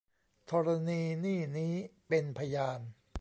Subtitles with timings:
[0.49, 1.73] ธรณีนี่นี้
[2.07, 2.79] เป็นพยาน